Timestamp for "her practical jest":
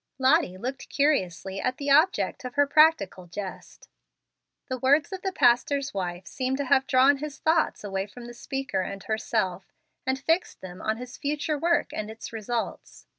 2.55-3.87